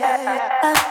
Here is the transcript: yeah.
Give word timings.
yeah. 0.00 0.90